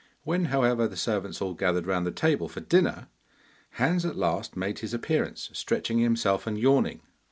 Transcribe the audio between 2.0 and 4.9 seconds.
the table for dinner, Hans at last made